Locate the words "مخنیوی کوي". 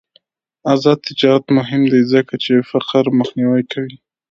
3.19-3.97